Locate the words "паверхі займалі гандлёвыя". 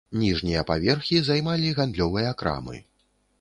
0.69-2.33